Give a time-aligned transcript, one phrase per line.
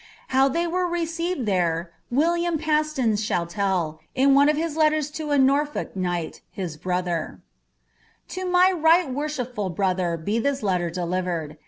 [0.29, 5.29] How they were received there, William Paston' shall tell, in one of his letters to
[5.29, 7.39] a Norfolk knight, his brother:—
[8.29, 11.55] "To mj right worehipful brother be this lettnr delivered.